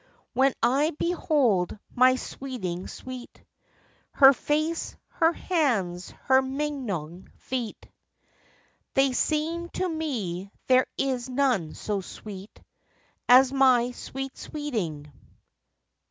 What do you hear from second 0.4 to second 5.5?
I behold my sweeting sweet, Her face, her